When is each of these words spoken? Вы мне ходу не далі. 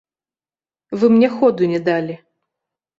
Вы 0.99 1.05
мне 1.17 1.29
ходу 1.37 1.71
не 1.77 1.85
далі. 1.91 2.21